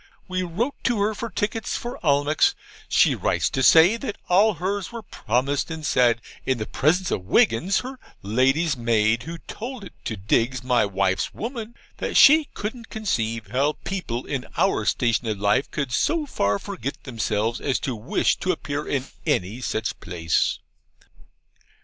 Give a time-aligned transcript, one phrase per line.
[0.27, 2.55] We wrote to her for tickets for Almack's;
[2.89, 7.25] she writes to say that all hers were promised; and said, in the presence of
[7.27, 12.89] Wiggins, her lady's maid, who told it to Diggs, my wife's woman, that she couldn't
[12.89, 17.95] conceive how people in our station of life could so far forget themselves as to
[17.95, 20.57] wish to appear in any such place!